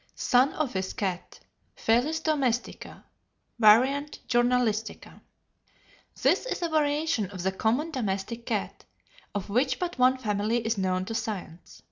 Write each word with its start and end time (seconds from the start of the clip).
"Sun 0.15 0.53
office 0.53 0.93
cat 0.93 1.39
(Felis 1.75 2.21
Domestica; 2.21 3.05
var. 3.59 3.83
Journalistica). 4.27 5.21
This 6.23 6.47
is 6.47 6.63
a 6.63 6.69
variation 6.69 7.29
of 7.29 7.43
the 7.43 7.51
common 7.51 7.91
domestic 7.91 8.47
cat, 8.47 8.85
of 9.35 9.51
which 9.51 9.77
but 9.77 9.99
one 9.99 10.17
family 10.17 10.65
is 10.65 10.75
known 10.75 11.05
to 11.05 11.13
science. 11.13 11.79